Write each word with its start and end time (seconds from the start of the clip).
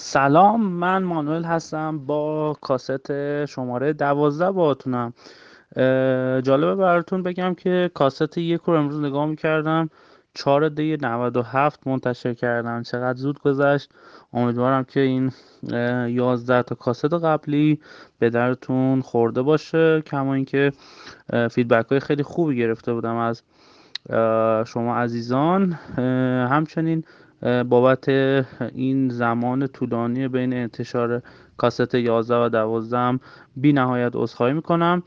سلام 0.00 0.60
من 0.60 1.02
مانوئل 1.02 1.44
هستم 1.44 1.98
با 1.98 2.56
کاست 2.60 3.44
شماره 3.44 3.92
دوازده 3.92 4.50
باهاتونم. 4.50 5.12
جالبه 6.42 6.74
براتون 6.74 7.22
بگم 7.22 7.54
که 7.54 7.90
کاست 7.94 8.38
یک 8.38 8.60
رو 8.60 8.74
امروز 8.74 9.00
نگاه 9.00 9.26
می‌کردم 9.26 9.90
چهار 10.34 10.68
دی 10.68 10.96
97 10.96 11.86
منتشر 11.86 12.34
کردم. 12.34 12.82
چقدر 12.82 13.18
زود 13.18 13.38
گذشت. 13.38 13.90
امیدوارم 14.32 14.84
که 14.84 15.00
این 15.00 15.32
یازده 16.08 16.62
تا 16.62 16.74
کاست 16.74 17.14
قبلی 17.14 17.80
به 18.18 18.30
درتون 18.30 19.00
خورده 19.00 19.42
باشه. 19.42 20.00
کما 20.00 20.34
اینکه 20.34 20.72
فیدبک 21.50 21.86
های 21.90 22.00
خیلی 22.00 22.22
خوبی 22.22 22.56
گرفته 22.56 22.92
بودم 22.94 23.16
از 23.16 23.42
شما 24.68 24.96
عزیزان. 24.96 25.72
همچنین 26.50 27.04
بابت 27.42 28.08
این 28.74 29.08
زمان 29.08 29.66
طولانی 29.66 30.28
بین 30.28 30.52
انتشار 30.52 31.22
کاست 31.56 31.94
11 31.94 32.36
و 32.36 32.48
12 32.48 32.98
هم 32.98 33.20
بی 33.56 33.72
نهایت 33.72 34.12
عذرخواهی 34.14 34.52
می‌کنم. 34.52 35.02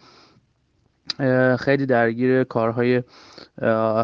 خیلی 1.59 1.85
درگیر 1.85 2.43
کارهای 2.43 3.03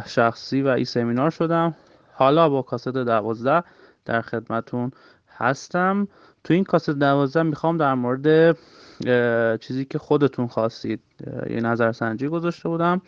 شخصی 0.06 0.62
و 0.62 0.68
ای 0.68 0.86
سمینار 0.86 1.30
شدم. 1.30 1.76
حالا 2.14 2.50
با 2.50 2.62
کاست 2.62 2.88
12 2.88 3.64
در 4.06 4.22
خدمتون 4.22 4.92
هستم. 5.38 6.08
تو 6.44 6.54
این 6.54 6.64
کاست 6.64 6.90
12 6.90 7.44
می‌خوام 7.44 7.78
در 7.78 7.94
مورد 7.94 8.58
چیزی 9.60 9.86
که 9.86 10.00
خودتون 10.00 10.48
خواستید 10.48 11.00
یه 11.50 11.62
نظرسنجی 11.62 12.28
گذاشته 12.28 12.70
بودم. 12.70 13.02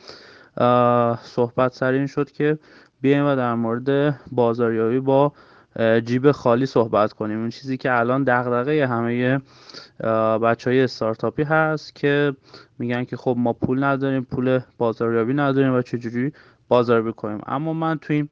صحبت 1.24 1.74
سر 1.74 1.92
این 1.92 2.08
شد 2.08 2.32
که 2.32 2.60
بیایم 3.02 3.26
و 3.26 3.36
در 3.36 3.54
مورد 3.54 4.20
بازاریابی 4.32 5.00
با 5.00 5.34
جیب 6.06 6.32
خالی 6.32 6.66
صحبت 6.66 7.14
کنیم. 7.14 7.40
این 7.40 7.50
چیزی 7.50 7.78
که 7.78 8.00
الان 8.00 8.24
دغدغه 8.24 8.88
همه 8.88 9.42
بچه 10.44 10.70
های 10.70 10.84
استارتاپی 10.84 11.44
هست 11.44 11.96
که 11.96 12.36
میگن 12.80 13.04
که 13.04 13.18
خب 13.18 13.36
ما 13.38 13.54
پول 13.54 13.84
نداریم 13.84 14.24
پول 14.24 14.60
بازاریابی 14.78 15.34
نداریم 15.34 15.74
و 15.74 15.82
چجوری 15.82 16.34
بازاریابی 16.68 17.14
کنیم. 17.14 17.42
اما 17.48 17.74
من 17.74 17.98
توی 17.98 18.16
این 18.16 18.30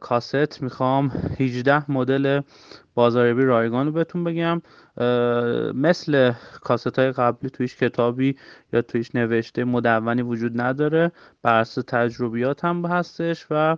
کاست 0.00 0.62
می‌خوام 0.62 1.12
18 1.40 1.90
مدل 1.92 2.40
بازاریابی 2.94 3.42
رایگان 3.42 3.86
رو 3.86 3.92
بهتون 3.92 4.24
بگم. 4.24 4.62
مثل 5.74 6.32
کاست 6.60 6.98
های 6.98 7.12
قبلی 7.12 7.50
تویش 7.50 7.76
کتابی 7.76 8.36
یا 8.72 8.82
تویش 8.82 9.14
نوشته 9.14 9.64
مدونی 9.64 10.22
وجود 10.22 10.60
نداره. 10.60 11.12
بر 11.42 11.60
اساس 11.60 11.84
تجربیات 11.88 12.64
هم 12.64 12.86
هستش 12.86 13.46
و 13.50 13.76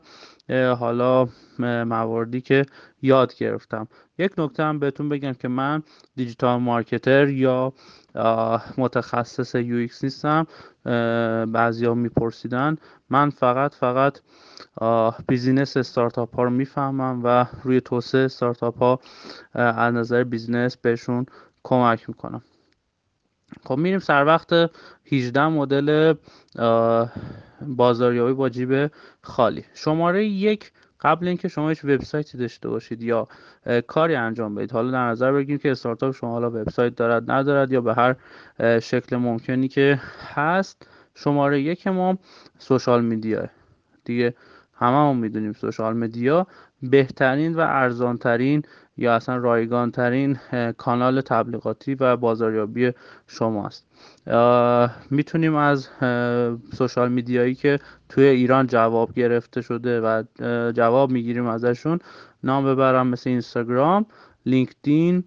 حالا 0.48 1.28
مواردی 1.58 2.40
که 2.40 2.66
یاد 3.02 3.34
گرفتم. 3.34 3.88
یک 4.18 4.32
نکته 4.38 4.62
هم 4.62 4.78
بهتون 4.78 5.08
بگم 5.08 5.32
که 5.32 5.48
من 5.48 5.82
digital 6.16 6.60
marketer 6.60 7.28
یا 7.28 7.72
متخصص 8.78 9.54
UX 9.54 10.04
نیستم. 10.04 10.46
بعضیا 11.52 11.94
میپرسیدن. 11.94 12.76
من 13.10 13.30
فقط 13.30 13.74
فقط 13.74 14.18
business 15.28 15.76
استارتاپ 15.76 16.36
ها 16.36 16.42
رو 16.42 16.50
می‌فهمم 16.50 17.20
و 17.24 17.46
روی 17.62 17.80
توسعه 17.80 18.24
استارتاپ 18.24 18.78
ها 18.78 19.00
از 19.54 19.94
نظر 19.94 20.24
business 20.24 20.76
بهشون 20.76 21.26
کمک 21.62 22.08
می‌کنم. 22.08 22.42
خب 23.66 23.76
میریم 23.76 23.98
سر 23.98 24.24
وقت 24.24 24.70
18 25.12 25.48
مدل 25.48 26.14
بازاریابی 27.62 28.32
با 28.32 28.48
جیب 28.48 28.90
خالی. 29.22 29.64
شماره 29.74 30.26
یک 30.26 30.72
قبل 31.00 31.28
اینکه 31.28 31.48
شما 31.48 31.68
هیچ 31.68 31.84
وبسایتی 31.84 32.38
داشته 32.38 32.68
باشید 32.68 33.02
یا 33.02 33.28
کاری 33.86 34.14
انجام 34.14 34.54
بدید 34.54 34.72
حالا 34.72 34.90
در 34.90 35.08
نظر 35.08 35.32
بگیریم 35.32 35.58
که 35.58 35.70
استارتاپ 35.70 36.14
شما 36.14 36.30
حالا 36.30 36.50
وبسایت 36.50 36.96
دارد 36.96 37.30
ندارد 37.30 37.72
یا 37.72 37.80
به 37.80 37.94
هر 37.94 38.16
شکل 38.80 39.16
ممکنی 39.16 39.68
که 39.68 40.00
هست. 40.34 40.88
شماره 41.14 41.60
یک 41.60 41.86
ما 41.86 42.18
سوشال 42.58 43.04
میدیا. 43.04 43.48
دیگه 44.04 44.34
هممون 44.74 45.16
می‌دونیم 45.16 45.52
سوشال 45.52 45.96
مدیا 45.96 46.46
بهترین 46.82 47.54
و 47.54 47.60
ارزانترین 47.60 48.62
یا 48.96 49.14
اصلا 49.14 49.36
رایگانترین 49.36 50.38
کانال 50.78 51.20
تبلیغاتی 51.20 51.94
و 51.94 52.16
بازاریابی 52.16 52.92
شماست 53.26 53.86
می‌تونیم 55.10 55.54
از 55.54 55.88
سوشال 56.72 57.12
میدیایی 57.12 57.54
که 57.54 57.78
توی 58.08 58.24
ایران 58.24 58.66
جواب 58.66 59.12
گرفته 59.12 59.60
شده 59.60 60.00
و 60.00 60.22
جواب 60.72 61.10
می‌گیریم 61.10 61.46
ازشون 61.46 61.98
نام 62.44 62.64
ببرم 62.64 63.06
مثل 63.06 63.30
اینستاگرام 63.30 64.06
لینکدین 64.46 65.24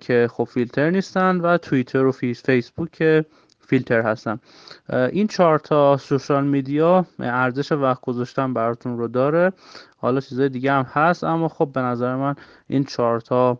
که 0.00 0.28
خب 0.30 0.44
فیلتر 0.44 0.90
نیستن 0.90 1.40
و 1.40 1.58
توییتر 1.58 2.04
و 2.04 2.12
فیسبوک 2.12 2.90
که 2.92 3.24
فیلتر 3.66 4.02
هستم 4.02 4.40
این 4.88 5.26
چهار 5.26 5.58
تا 5.58 5.96
سوشال 5.96 6.44
میدیا 6.44 7.06
ارزش 7.18 7.72
وقت 7.72 8.00
گذاشتن 8.00 8.54
براتون 8.54 8.98
رو 8.98 9.08
داره. 9.08 9.52
حالا 9.96 10.20
چیزای 10.20 10.48
دیگه 10.48 10.72
هم 10.72 10.86
هست 10.92 11.24
اما 11.24 11.48
خب 11.48 11.70
به 11.74 11.80
نظر 11.80 12.16
من 12.16 12.34
این 12.66 12.84
چهار 12.84 13.20
تا 13.20 13.58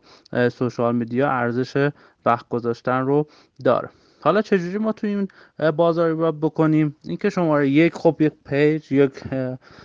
سوشال 0.53 0.97
میدیا 0.97 1.31
ارزش 1.31 1.91
وقت 2.27 2.49
گذاشتن 2.49 3.01
رو 3.01 3.27
داره. 3.65 3.89
حالا 4.25 4.43
چجوری 4.43 4.79
ما 4.79 4.93
تو 4.93 5.07
این 5.07 5.29
بازاری 5.77 6.13
رو 6.13 6.33
بکنیم؟ 6.33 6.97
اینکه 7.05 7.31
شماره 7.31 7.69
یک 7.69 7.95
خب 7.95 8.17
یک 8.21 8.33
پیج 8.45 8.93
یک 8.93 9.13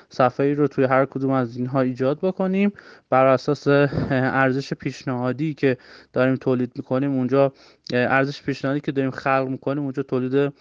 صفحه 0.09 0.53
رو 0.53 0.67
توی 0.67 0.83
هر 0.83 1.05
کدوم 1.05 1.31
از 1.31 1.57
اینها 1.57 1.81
ایجاد 1.81 2.19
بکنیم. 2.21 2.73
بر 3.09 3.25
اساس 3.25 3.67
ارزش 3.67 4.73
پیشنهادی 4.73 5.53
که 5.53 5.77
داریم 6.13 6.35
تولید 6.35 6.71
می‌کنیم 6.75 7.11
اونجا 7.11 7.53
ارزش 7.93 8.43
پیشنهادی 8.43 8.79
که 8.79 8.91
داریم 8.91 9.11
خلق 9.11 9.47
می‌کنیم 9.49 9.83
اونجا 9.83 10.03
تولید 10.03 10.53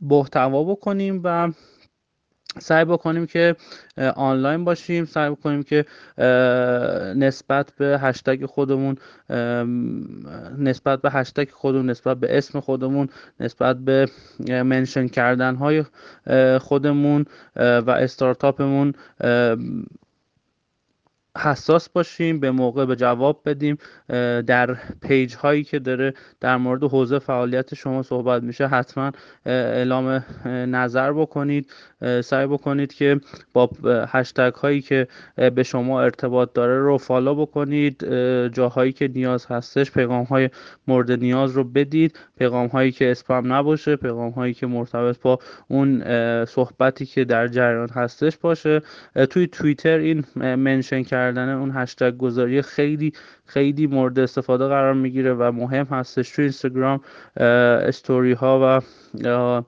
محتوا 0.00 0.64
بکنیم 0.64 1.20
و 1.24 1.52
سعی 2.58 2.84
بکنیم 2.84 3.26
که 3.26 3.56
آنلاین 4.16 4.64
باشیم 4.64 5.04
سعی 5.04 5.30
بکنیم 5.30 5.62
که 5.62 5.84
نسبت 7.16 7.72
به 7.76 7.98
هشتگ 8.02 8.46
خودمون 8.46 8.96
نسبت 10.58 11.02
به 11.02 11.10
هشتگ 11.10 11.48
خودمون 11.50 11.90
نسبت 11.90 12.16
به 12.16 12.38
اسم 12.38 12.60
خودمون 12.60 13.08
نسبت 13.40 13.76
به 13.76 14.06
منشن 14.48 15.08
کردن 15.08 15.54
های 15.54 15.84
خودمون 16.60 17.24
و 17.56 17.90
استارتاپمون 17.90 18.94
حساس 21.38 21.88
باشیم 21.88 22.40
به 22.40 22.50
موقع 22.50 22.84
به 22.84 22.96
جواب 22.96 23.42
بدیم. 23.46 23.78
در 24.46 24.76
page 25.02 25.34
هایی 25.34 25.64
که 25.64 25.78
داره 25.78 26.14
در 26.40 26.56
مورد 26.56 26.84
حوزه 26.84 27.18
فعالیت 27.18 27.74
شما 27.74 28.02
صحبت 28.02 28.42
میشه 28.42 28.66
حتما 28.66 29.12
اعلام 29.46 30.24
نظر 30.46 31.12
بکنید. 31.12 31.70
سعی 32.24 32.46
بکنید 32.46 32.94
که 32.94 33.20
با 33.52 33.70
هشتگ 33.84 34.54
هایی 34.54 34.80
که 34.80 35.08
به 35.54 35.62
شما 35.62 36.02
ارتباط 36.02 36.52
داره 36.52 36.78
رو 36.78 36.98
follow 36.98 37.34
بکنید. 37.34 38.04
جاهایی 38.48 38.92
که 38.92 39.08
نیاز 39.08 39.46
هستش 39.46 39.90
پیغام 39.90 40.24
های 40.24 40.50
مورد 40.86 41.12
نیاز 41.12 41.52
رو 41.52 41.64
بدید. 41.64 42.18
پیغام 42.38 42.66
هایی 42.66 42.92
که 42.92 43.10
اسپام 43.10 43.52
نباشه 43.52 43.96
پیغام 43.96 44.30
هایی 44.30 44.54
که 44.54 44.66
مرتبط 44.66 45.20
با 45.20 45.38
اون 45.68 46.04
صحبتی 46.44 47.06
که 47.06 47.24
در 47.24 47.48
جریان 47.48 47.88
هستش 47.88 48.36
باشه. 48.36 48.82
توی 49.30 49.46
توییتر 49.46 49.98
این 49.98 50.24
mention 50.36 51.02
کردن 51.28 51.48
اون 51.48 51.70
هشتگ 51.74 52.16
گذاری 52.16 52.62
خیلی 52.62 53.12
خیلی 53.46 53.86
مورد 53.86 54.18
استفاده 54.18 54.68
قرار 54.68 54.94
می‌گیره 54.94 55.34
و 55.34 55.52
مهم 55.52 55.84
هستش 55.84 56.30
توی 56.30 56.42
اینستاگرام 56.42 57.00
استوری 57.36 58.32
ها 58.32 58.82
و 59.24 59.62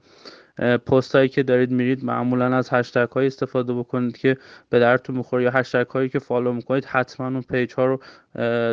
پست 0.86 1.14
هایی 1.14 1.28
که 1.28 1.42
دارید 1.42 1.70
میرید 1.70 2.04
معمولا 2.04 2.56
از 2.56 2.68
هشتگ 2.72 3.08
های 3.08 3.26
استفاده 3.26 3.74
بکنید 3.74 4.16
که 4.16 4.36
به 4.70 4.78
درتون 4.78 5.16
می‌خوره 5.16 5.42
یا 5.42 5.50
هشتگ 5.50 5.86
هایی 5.86 6.08
که 6.08 6.18
follow 6.18 6.52
می‌کنید 6.52 6.84
حتما 6.84 7.26
اون 7.26 7.42
page 7.42 7.74
ها 7.74 7.86
رو 7.86 8.00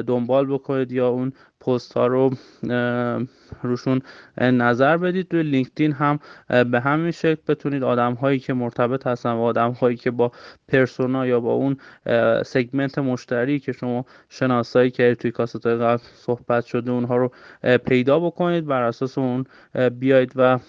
دنبال 0.02 0.46
بکنید 0.46 0.92
یا 0.92 1.10
اون 1.10 1.34
پست 1.62 1.94
ها 1.94 2.08
رو 2.08 2.32
روشون 3.64 4.02
نظر 4.42 4.98
بدید. 4.98 5.34
روی 5.34 5.44
لینکدین 5.44 5.92
هم 5.92 6.20
به 6.48 6.80
همین 6.80 7.12
شکل 7.12 7.42
بتونید 7.48 7.84
آدم 7.84 8.14
هایی 8.14 8.40
که 8.40 8.54
مرتبط 8.54 9.08
هستن 9.08 9.32
و 9.32 9.42
آدم 9.42 9.72
هایی 9.72 9.98
که 9.98 10.12
با 10.12 10.32
persona 10.68 11.28
یا 11.28 11.40
با 11.40 11.54
اون 11.54 11.78
segment 12.44 13.00
مشتری 13.00 13.60
که 13.60 13.72
شما 13.72 14.06
شناسایی 14.30 14.92
که 14.92 15.16
توی 15.16 15.32
کاست 15.32 15.68
قبل 15.68 16.04
صحبت 16.16 16.66
شده 16.66 16.92
اونها 16.92 17.18
رو 17.18 17.32
پیدا 17.86 18.20
بکنید. 18.20 18.66
بر 18.66 18.82
اساس 18.82 19.18
اون 19.18 19.46
بیاید 20.00 20.32
و 20.36 20.60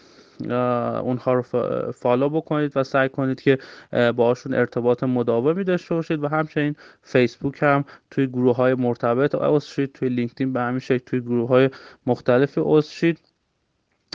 اونها 1.02 1.35
رو 1.35 1.43
follow 1.93 2.29
بکنید 2.29 2.73
و 2.76 2.85
سعی 2.85 3.08
کنید 3.08 3.40
که 3.40 3.58
باشون 4.17 4.55
ارتباط 4.55 5.02
مداومی 5.02 5.64
داشته 5.64 5.94
باشید 5.94 6.25
و 6.25 6.29
همچنین 6.29 6.75
فیسبوک 7.02 7.58
هم 7.62 7.85
توی 8.11 8.26
گروه 8.26 8.56
های 8.56 8.75
مرتبط 8.75 9.35
عضو 9.35 9.67
شید 9.67 9.93
توی 9.93 10.08
لینکدین 10.08 10.52
به 10.52 10.61
همین 10.61 10.79
شکل 10.79 11.05
توی 11.06 11.20
گروه 11.20 11.49
های 11.49 11.70
مختلف 12.06 12.58
عضو 12.62 12.90
شید. 12.90 13.27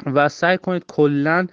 و 0.06 0.30
سعی 0.30 0.58
کنید 0.58 0.86
کلا 0.88 1.48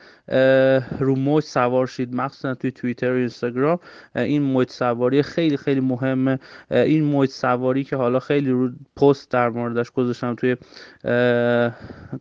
رو 0.99 1.17
موج 1.17 1.45
سوار 1.45 1.87
شید. 1.87 2.15
مخصوصا 2.15 2.55
توی 2.55 2.71
توییتر 2.71 3.13
و 3.13 3.17
اینستاگرام. 3.17 3.79
این 4.17 4.43
موج 4.43 4.71
سواری 4.71 5.23
خیلی 5.23 5.57
خیلی 5.57 5.81
مهمه. 5.81 6.39
این 6.71 7.05
موج 7.05 7.29
سواری 7.29 7.85
که 7.85 7.97
حالا 7.97 8.19
خیلی 8.21 8.51
رو 8.51 8.71
پست 8.97 9.31
در 9.31 9.49
موردش 9.49 9.91
گذاشتم 9.91 10.35
توی 10.35 10.57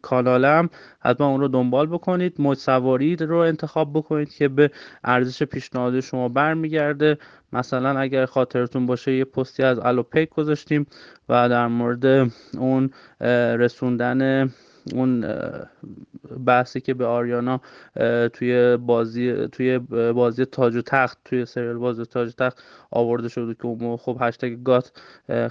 کانالم 0.01 0.69
حتما 0.99 1.27
اون 1.27 1.41
رو 1.41 1.47
دنبال 1.47 1.87
بکنید. 1.87 2.33
موج 2.39 2.57
سواری 2.57 3.15
رو 3.15 3.37
انتخاب 3.37 3.93
بکنید 3.93 4.29
که 4.29 4.47
به 4.47 4.71
ارزش 5.03 5.43
پیشنهادی 5.43 6.01
شما 6.01 6.29
برمیگرده. 6.29 7.17
مثلا 7.53 7.99
اگر 7.99 8.25
خاطرتون 8.25 8.85
باشه 8.85 9.15
یه 9.15 9.25
پستی 9.25 9.63
از 9.63 9.79
الوپیک 9.79 10.29
گذاشتیم 10.29 10.87
و 11.29 11.49
در 11.49 11.67
مورد 11.67 12.31
اون 12.57 12.89
رسوندن 13.59 14.49
اون 14.93 15.25
بحثی 16.45 16.81
که 16.81 16.93
به 16.93 17.05
آریانا 17.05 17.61
توی 18.33 18.77
بازی 18.77 19.47
توی 19.47 19.79
بازی 20.13 20.45
تاج 20.45 20.75
و 20.75 20.81
تخت 20.81 21.17
توی 21.25 21.45
سریال 21.45 21.77
بازی 21.77 22.05
تاج 22.05 22.29
و 22.29 22.31
تخت 22.31 22.63
آورده 22.91 23.29
شده 23.29 23.53
که 23.53 23.65
اون 23.65 23.97
خب 23.97 24.17
هشتگ 24.21 24.63
گات 24.63 24.91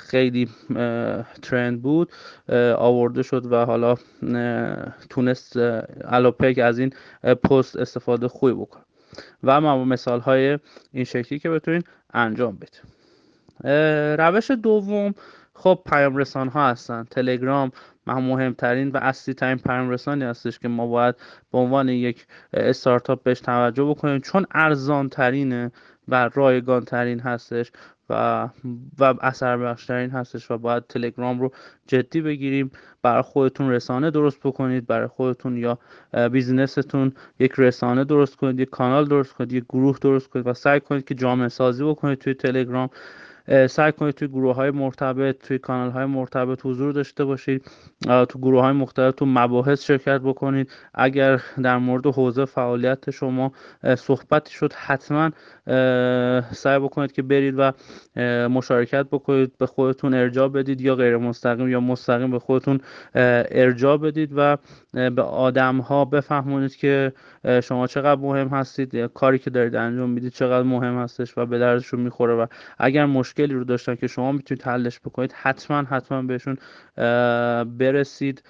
خیلی 0.01 0.49
ترند 1.43 1.83
بود 1.83 2.13
آورده 2.77 3.23
شد 3.23 3.53
و 3.53 3.65
حالا 3.65 3.95
تونست 5.11 5.57
الوپک 6.05 6.59
از 6.59 6.79
این 6.79 6.93
پست 7.45 7.77
استفاده 7.77 8.29
خوبی 8.29 8.53
بکنه. 8.53 8.83
و 9.45 9.61
ما 9.61 9.85
مثال 9.85 10.21
های 10.21 10.59
این 10.93 11.05
شکلی 11.05 11.39
که 11.39 11.51
بتونین 11.51 11.83
انجام 12.15 12.57
بدید 12.57 12.83
روش 14.21 14.51
دوم 14.51 15.15
خب 15.55 15.81
پیام 15.87 16.17
رسان 16.17 16.49
ها 16.49 16.69
هستن. 16.69 17.05
تلگرام 17.11 17.73
مهمترین 18.15 18.89
و 18.89 18.97
اصلی 18.97 19.35
ترین 19.35 19.59
پیام 19.59 19.91
رسانی 19.91 20.25
هستش 20.25 20.59
که 20.59 20.69
ما 20.69 20.87
باید 20.87 21.15
به 21.53 21.59
عنوان 21.59 21.89
یک 21.89 22.27
استارتاپ 22.53 23.23
بهش 23.23 23.41
توجه 23.41 23.85
بکنیم 23.85 24.21
چون 24.21 24.47
ارزان 24.55 25.09
ترینه 25.09 25.73
و 26.09 26.31
رایگان 26.35 26.85
ترین 26.85 27.21
هستش 27.21 27.73
و 28.11 28.49
و 28.99 29.15
اثر 29.21 29.57
بخشترین 29.57 30.11
هستش 30.11 30.51
و 30.51 30.59
باید 30.59 30.87
تلگرام 30.87 31.41
رو 31.41 31.53
جدی 31.87 32.21
بگیریم 32.21 32.71
برای 33.03 33.23
خودتون 33.23 33.71
رسانه 33.71 34.11
درست 34.11 34.41
بکنید 34.41 34.87
برای 34.87 35.07
خودتون 35.09 35.57
یا 35.57 35.79
بیزنستون 36.29 37.13
یک 37.39 37.53
رسانه 37.59 38.05
درست 38.05 38.37
کنید 38.37 38.61
یک 38.61 38.71
کانال 38.71 39.09
درست 39.09 39.33
کنید 39.33 39.53
یک 39.53 39.65
گروه 39.65 39.99
درست 40.01 40.29
کنید 40.29 40.47
و 40.47 40.55
سعی 40.55 40.81
کنید 40.81 41.05
که 41.05 41.15
جامعه 41.15 41.49
سازی 41.49 41.85
بکنید 41.85 42.19
توی 42.19 42.35
تلگرام. 42.35 42.91
سعی 43.69 43.93
کنید 43.93 44.15
توی 44.15 44.29
گروه 44.29 44.55
های 44.55 44.71
مرتبط 44.71 45.47
توی 45.47 45.59
کانال 45.59 45.91
های 45.91 46.05
مرتبط 46.05 46.61
حضور 46.67 46.93
داشته 46.93 47.25
باشید. 47.25 47.71
تو 48.29 48.39
گروه 48.39 48.63
های 48.63 48.73
مختلف 48.73 49.15
تو 49.15 49.27
مباحث 49.27 49.85
شرکت 49.85 50.21
بکنید. 50.21 50.71
اگر 50.95 51.41
در 51.63 51.79
مورد 51.79 52.07
حوزه 52.07 52.45
فعالیت 52.45 53.11
شما 53.11 53.53
صحبتی 53.97 54.53
شد 54.53 54.73
حتما 54.73 55.31
سعی 56.53 56.79
بکنید 56.79 57.13
که 57.13 57.23
برید 57.23 57.55
و 57.59 57.73
مشارکت 58.49 59.07
بکنید 59.07 59.59
به 59.59 59.67
خودتون 59.67 60.15
ارجاع 60.15 60.49
بدید 60.49 60.81
یا 60.81 60.95
غیر 60.95 61.17
مستقیم 61.17 61.69
یا 61.69 61.81
مستقیم 61.81 62.31
به 62.31 62.39
خودتون 62.39 62.81
ارجاع 63.15 63.97
بدید 63.97 64.33
و 64.37 64.57
به 64.93 65.23
آدم 65.23 65.79
ها 65.79 66.05
بفهمونید 66.05 66.77
که 66.77 67.13
شما 67.63 67.87
چقدر 67.87 68.21
مهم 68.21 68.49
هستید 68.49 68.97
کاری 68.97 69.39
که 69.39 69.51
دارید 69.51 69.77
انجام 69.77 70.11
می‌دید 70.11 70.33
چقدر 70.33 70.63
مهم 70.63 70.99
هستش 70.99 71.39
و 71.39 71.47
به 71.47 71.59
دردشون 71.59 72.01
می‌خوره 72.01 72.35
و 72.35 72.47
اگر 72.79 73.07
مشکلی 73.39 73.55
رو 73.55 73.65
داشتن 73.65 73.95
که 73.95 74.07
شما 74.07 74.33
می‌تونید 74.33 74.63
حلش 74.63 75.01
بکنید 75.01 75.33
حتما 75.33 75.83
حتما 75.83 76.23
بهشون 76.23 76.57
برسید. 77.79 78.43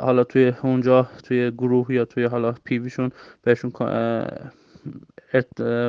حالا 0.00 0.24
توی 0.24 0.52
اونجا 0.62 1.08
توی 1.24 1.50
گروه 1.50 1.94
یا 1.94 2.04
توی 2.04 2.24
حالا 2.24 2.54
PV 2.64 2.79
شون 2.79 3.10
بهشون 3.42 3.72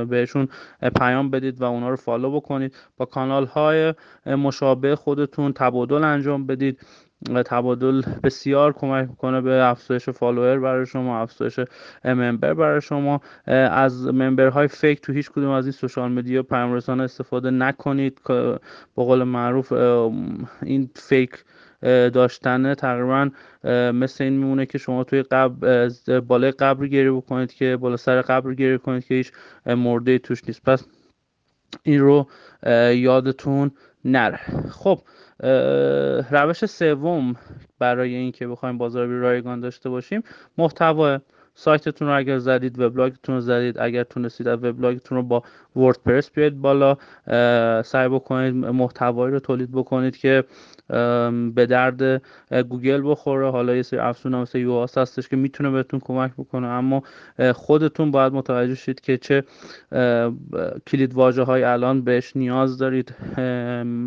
بهشون 0.10 0.48
پیام 0.96 1.30
بدید 1.30 1.62
و 1.62 1.64
اونا 1.64 1.90
رو 1.90 1.96
follow 1.96 2.32
بکنید. 2.36 2.76
با 2.98 3.06
کانال 3.06 3.46
های 3.46 3.94
مشابه 4.26 4.96
خودتون 4.96 5.54
تبادل 5.54 6.04
انجام 6.04 6.48
بدید. 6.48 6.80
تبادل 7.46 8.02
بسیار 8.24 8.74
کمک 8.74 9.10
می‌کنه 9.10 9.42
به 9.42 9.66
افزایش 9.66 10.10
follower 10.10 10.60
برای 10.60 10.86
شما 10.86 11.22
افزایش 11.22 11.60
member 12.06 12.54
برای 12.54 12.82
شما. 12.82 13.22
از 13.72 14.08
ممبر 14.08 14.48
های 14.48 14.68
فیک 14.68 15.02
تو 15.02 15.14
هیچ 15.14 15.32
کدوم 15.32 15.50
از 15.50 15.66
این 15.66 15.72
سوشال 15.72 16.12
مدیا 16.12 16.44
پیام 16.44 16.72
استفاده 16.72 17.52
نکنید. 17.52 18.22
به 18.26 18.60
قول 18.96 19.24
معروف 19.24 19.72
این 20.62 20.90
فیک 20.96 21.44
داشتن 22.14 22.74
تقریبا 22.74 23.30
مثل 23.92 24.24
این 24.24 24.34
میمونه 24.34 24.66
که 24.66 24.78
شما 24.78 25.04
توی 25.04 25.24
قبر 25.24 25.90
بالای 26.28 26.52
قبر 26.52 26.88
گیری 26.88 27.12
بکنید 27.12 27.54
که 27.54 27.78
بالا 27.78 27.98
سر 27.98 28.22
قبر 28.22 28.54
گیری 28.54 28.78
کنید 28.78 29.06
که 29.06 29.16
هیچ 29.16 29.32
مرده 29.66 30.18
توش 30.18 30.42
نیست. 30.48 30.64
پس 30.64 30.86
این 31.84 32.00
رو 32.00 32.28
یادتون 32.94 33.72
نره. 34.06 34.40
خب 34.72 35.00
روش 36.32 36.66
سوم 36.66 37.36
برای 37.80 38.16
اینکه 38.16 38.48
بخوایم 38.48 38.78
بازاریابی 38.78 39.20
رایگان 39.22 39.60
داشته 39.60 39.90
باشیم 39.90 40.24
محتوا. 40.58 41.20
سایتتون 41.56 42.08
رو 42.08 42.18
اگر 42.18 42.38
زدید 42.38 42.80
وبلاگتون 42.80 43.36
رو 43.36 43.42
زدید 43.42 43.80
اگر 43.80 44.04
تونستید 44.04 44.48
از 44.48 44.64
وبلاگتون 44.64 45.18
رو 45.18 45.24
با 45.24 45.44
وردپرس 45.76 46.32
بیاید 46.32 46.62
بالا 46.62 46.98
سعی 47.82 48.10
بکنید 48.10 48.54
محتوایی 48.56 49.34
رو 49.34 49.40
تولید 49.40 49.72
بکنید 49.72 50.18
که 50.18 50.44
به 51.56 51.66
درد 51.70 52.22
گوگل 52.70 53.02
بخوره. 53.06 53.52
حالا 53.52 53.76
یه 53.76 53.82
سری 53.82 54.00
افزون 54.00 54.36
مثل 54.36 54.60
یو 54.60 54.82
هستش 54.98 55.28
که 55.28 55.36
می‌تونه 55.36 55.70
بهتون 55.70 56.00
کمک 56.00 56.32
بکنه. 56.38 56.68
اما 56.68 57.04
خودتون 57.54 58.12
باید 58.12 58.34
متوجه 58.34 58.76
شید 58.76 59.02
که 59.02 59.18
چه 59.18 59.44
کلید 60.88 61.14
واژه 61.14 61.44
های 61.44 61.64
الان 61.64 62.02
بهش 62.02 62.36
نیاز 62.36 62.78
دارید. 62.78 63.16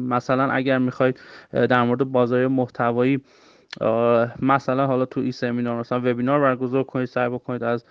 مثلا 0.09 0.51
اگر 0.51 0.79
می‌خواید 0.79 1.21
در 1.53 1.83
مورد 1.83 2.05
بازاریابی 2.05 2.49
محتوایی 2.49 3.21
مثلا 4.43 4.87
حالا 4.87 5.05
تو 5.05 5.21
این 5.21 5.33
سمینار 5.33 5.81
مثلا 5.81 5.99
وبینار 5.99 6.41
برگزار 6.41 6.83
کنید 6.83 7.07
سعی 7.07 7.29
بکنید 7.29 7.63
از 7.63 7.85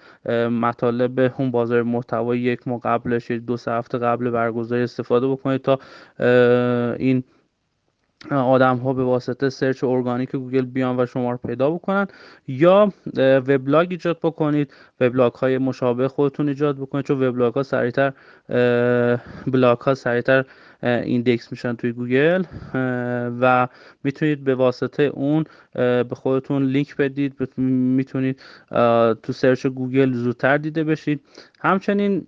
مطالب 0.52 1.34
اون 1.38 1.52
بازاریابی 1.52 1.84
محتوایی 1.84 2.42
یک 2.42 2.68
ماه 2.68 2.80
قبلش 2.80 3.32
دو 3.32 3.58
سه 3.58 3.72
هفته 3.72 3.98
قبل 3.98 4.30
برگزاری 4.30 4.84
استفاده 4.84 5.28
بکنید 5.28 5.62
تا 5.62 5.80
این 7.00 7.24
آدم 8.32 8.78
ها 8.78 8.94
به 8.94 9.04
واسطه 9.04 9.50
search 9.50 9.84
organic 9.84 10.36
گوگل 10.36 10.66
بیان 10.66 11.00
و 11.00 11.06
شما 11.06 11.32
رو 11.32 11.38
پیدا 11.38 11.70
بکنن. 11.70 12.08
یا 12.48 12.94
وبلاگ 13.18 13.88
ایجاد 13.92 14.20
بکنید. 14.24 14.74
وبلاگ 15.00 15.34
های 15.34 15.58
مشابه 15.58 16.08
خودتون 16.08 16.48
ایجاد 16.48 16.78
بکنید 16.78 17.06
چون 17.06 17.24
وبلاگ 17.24 17.54
ها 17.54 17.64
سریعتر 17.64 18.14
بلاگ 19.48 19.78
ها 19.78 19.94
سریعتر 19.94 20.46
index 20.84 21.52
میشن 21.52 21.74
توی 21.76 21.92
گوگل 21.92 22.44
و 23.42 23.68
می‌تونید 24.04 24.44
به 24.44 24.56
واسطه 24.56 25.04
اون 25.04 25.44
به 25.74 26.16
خودتون 26.16 26.64
لینک 26.66 26.96
بدید 26.96 27.58
می‌تونید 27.58 28.42
تو 29.24 29.34
search 29.34 29.68
گوگل 29.68 30.14
زودتر 30.14 30.58
دیده 30.58 30.84
بشید. 30.84 31.22
همچنین 31.64 32.26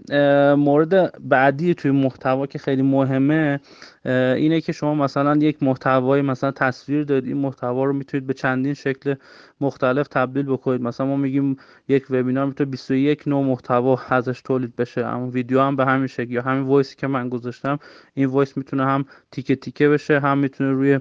مورد 0.58 1.20
بعدی 1.30 1.74
توی 1.74 1.92
محتوا 1.92 2.46
که 2.48 2.60
خیلی 2.60 2.82
مهمه 2.82 3.60
اینه 4.06 4.62
که 4.62 4.72
شما 4.72 4.96
مثلا 4.96 5.36
یک 5.36 5.64
محتوای 5.64 6.22
مثلا 6.22 6.52
تصویر 6.52 7.04
دارید 7.04 7.26
این 7.28 7.38
محتوا 7.38 7.84
رو 7.84 7.94
می‌تونید 7.94 8.28
به 8.28 8.34
چندین 8.34 8.74
شکل 8.74 9.16
مختلف 9.62 10.08
تبدیل 10.08 10.46
بکنید. 10.46 10.82
مثلا 10.82 11.08
ما 11.08 11.16
میگیم 11.16 11.58
یک 11.88 12.06
وبینار 12.10 12.46
می‌تونه 12.46 12.70
21 12.70 13.28
نوع 13.28 13.46
محتوا 13.46 14.00
ازش 14.10 14.42
تولید 14.42 14.76
بشه. 14.76 15.06
اما 15.06 15.30
ویدیو 15.30 15.62
هم 15.62 15.76
به 15.76 15.86
همین 15.86 16.08
شکل 16.08 16.32
یا 16.32 16.42
همین 16.42 16.64
voice 16.64 16.90
ی 16.90 16.96
که 16.96 17.08
من 17.08 17.30
گذاشتم 17.30 17.80
این 18.14 18.26
وایس 18.26 18.58
می‌تونه 18.58 18.86
هم 18.86 19.06
تیکه 19.32 19.56
تیکه 19.56 19.90
بشه 19.90 20.20
هم 20.20 20.38
می‌تونه 20.38 20.72
روی 20.72 21.00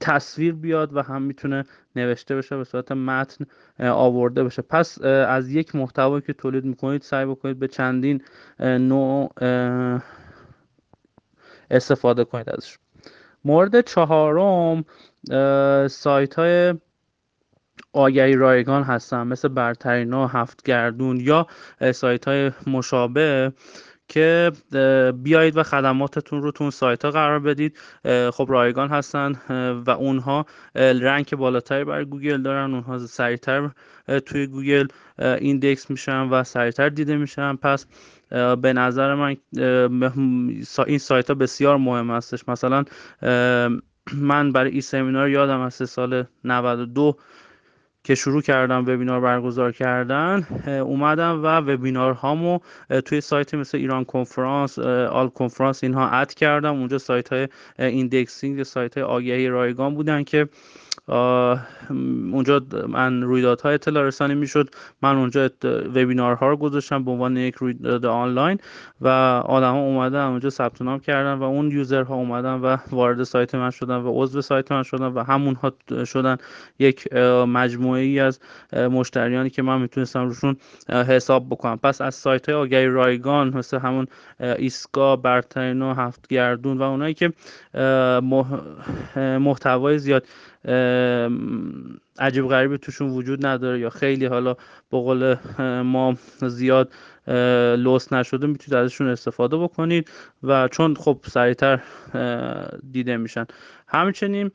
تصویر 0.00 0.54
بیاد 0.54 0.96
و 0.96 1.02
هم 1.02 1.22
می‌تونه 1.22 1.64
نوشته 1.96 2.36
بشه 2.36 2.56
به 2.56 2.64
صورت 2.64 2.92
متن 2.92 3.44
آورده 3.80 4.44
بشه. 4.44 4.62
پس 4.62 5.02
از 5.04 5.50
یک 5.50 5.74
محتوایی 5.74 6.22
که 6.22 6.32
تولید 6.32 6.64
می‌کنید 6.64 7.02
سعی 7.02 7.26
بکنید 7.26 7.58
به 7.58 7.68
چندین 7.68 8.22
نوع 8.60 9.32
استفاده 11.70 12.24
کنید 12.24 12.50
ازش. 12.50 12.78
مورد 13.44 13.80
چهارم 13.80 14.84
سایت 15.88 16.34
های 16.34 16.74
آگهی 17.92 18.34
رایگان 18.34 18.82
هستن 18.82 19.26
مثل 19.26 19.48
برترینا 19.48 20.26
هفت 20.26 20.62
گردون 20.62 21.20
یا 21.20 21.46
سایت 21.94 22.28
های 22.28 22.50
مشابه. 22.66 23.52
که 24.12 24.52
بیایید 25.22 25.56
و 25.56 25.62
خدماتتون 25.62 26.42
رو 26.42 26.50
تو 26.50 26.70
سایت 26.70 27.04
ها 27.04 27.10
قرار 27.10 27.38
بدید. 27.38 27.78
خب 28.32 28.46
رایگان 28.48 28.88
هستن 28.88 29.32
و 29.86 29.90
اونها 29.90 30.46
rank 30.74 31.30
بالاتری 31.30 31.84
برای 31.84 32.04
گوگل 32.04 32.42
دارن 32.42 32.74
اونها 32.74 32.98
سریعتر 32.98 33.70
توی 34.26 34.46
گوگل 34.46 34.86
index 35.18 35.90
میشن 35.90 36.20
و 36.20 36.44
سریعتر 36.44 36.88
دیده 36.88 37.16
میشن. 37.16 37.56
پس 37.56 37.86
به 38.62 38.72
نظر 38.72 39.14
من 39.14 39.36
این 40.86 40.98
سایت 40.98 41.28
ها 41.28 41.34
بسیار 41.34 41.76
مهم 41.76 42.10
هستش. 42.10 42.48
مثلا 42.48 42.84
من 44.14 44.52
برای 44.52 44.70
این 44.70 44.80
سمینار 44.80 45.28
یادم 45.28 45.60
از 45.60 45.74
سال 45.74 46.24
92 46.44 47.16
که 48.04 48.14
شروع 48.14 48.42
کردم 48.42 48.84
وبینار 48.86 49.20
برگزار 49.20 49.72
کردن 49.72 50.46
اومدم 50.66 51.42
و 51.42 51.46
وبینار 51.46 52.12
هامو 52.12 52.58
توی 53.04 53.20
سایت 53.20 53.54
مثل 53.54 53.78
ایران 53.78 54.04
کنفرانس 54.04 54.78
آل 54.78 55.28
کنفرانس 55.28 55.84
اینها 55.84 56.08
add 56.08 56.34
کردم. 56.34 56.74
اونجا 56.74 56.98
سایت 56.98 57.32
های 57.32 57.48
indexing 57.78 58.62
سایت 58.62 58.94
های 58.94 59.02
آگهی 59.02 59.48
رایگان 59.48 59.94
بودن 59.94 60.24
که 60.24 60.48
اونجا 61.08 62.62
من 62.88 63.22
رویدادهای 63.22 63.74
اطلاع 63.74 64.04
رسانی 64.04 64.34
می‌شد. 64.34 64.70
من 65.02 65.16
اونجا 65.16 65.50
وبینارها 65.64 66.48
رو 66.48 66.56
گذاشتم 66.56 67.04
به 67.04 67.10
عنوان 67.10 67.36
یک 67.36 67.54
رویداد 67.54 68.06
آنلاین 68.06 68.58
و 69.00 69.08
آدم 69.46 69.72
ها 69.72 69.78
اومدن 69.78 70.24
اونجا 70.24 70.50
ثبت 70.50 70.82
نام 70.82 70.98
کردن 70.98 71.34
و 71.34 71.42
اون 71.42 71.70
user 71.70 72.05
ها 72.05 72.14
اومدن 72.14 72.54
و 72.54 72.76
وارد 72.90 73.22
سایت 73.22 73.54
من 73.54 73.70
شدن 73.70 73.96
و 73.96 74.22
عضو 74.22 74.40
سایت 74.40 74.72
من 74.72 74.82
شدن 74.82 75.06
و 75.06 75.22
همونها 75.22 75.72
شدن 76.04 76.36
یک 76.78 77.12
مجموعه 77.46 78.00
ای 78.00 78.20
از 78.20 78.40
مشتریانی 78.74 79.50
که 79.50 79.62
من 79.62 79.80
می‌تونستم 79.80 80.26
روشون 80.26 80.56
حساب 80.88 81.46
بکنم. 81.50 81.76
پس 81.76 82.00
از 82.00 82.14
سایت 82.14 82.48
های 82.48 82.58
آگهی 82.58 82.86
رایگان 82.86 83.56
مثل 83.56 83.78
همون 83.78 84.06
ایسکا 84.40 85.16
برترینو 85.16 85.94
هفت 85.94 86.28
گردون 86.28 86.78
و 86.78 86.82
اونایی 86.82 87.14
که 87.14 87.32
محتوای 89.16 89.98
زیاد 89.98 90.26
Um, 90.64 92.00
عجیب 92.18 92.48
غریبی 92.48 92.78
توشون 92.78 93.10
وجود 93.10 93.46
نداره 93.46 93.80
یا 93.80 93.90
خیلی 93.90 94.26
حالا 94.26 94.54
به 94.90 94.98
قول 94.98 95.36
ما 95.82 96.14
زیاد 96.40 96.92
لوس 97.78 98.12
نشده 98.12 98.46
می‌تونید 98.46 98.74
ازشون 98.74 99.08
استفاده 99.08 99.56
بکنید 99.56 100.10
و 100.42 100.68
چون 100.68 100.94
خب 100.94 101.18
سریعتر 101.24 101.80
دیده 102.92 103.16
میشن. 103.16 103.46
همچنین 103.88 104.50